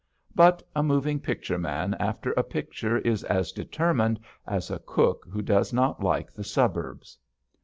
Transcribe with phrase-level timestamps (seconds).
[0.33, 5.43] But a moving picture man after a picture is as determined as a cook who
[5.43, 7.19] does not like the suburbs.